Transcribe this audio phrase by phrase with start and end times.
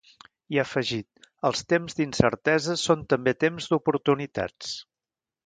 [0.55, 4.75] I ha afegit: Els temps d’incerteses són també temps d’oportunitats.